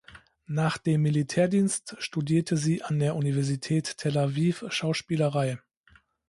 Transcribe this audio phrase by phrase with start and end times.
[0.47, 5.59] Nach dem Militärdienst studierte sie an der Universität Tel Aviv Schauspielerei.